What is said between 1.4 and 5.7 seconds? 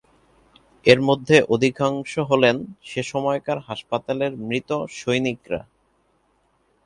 অধিকাংশ হলেন সেসময়কার হাসপাতালের মৃত সৈনিকরা।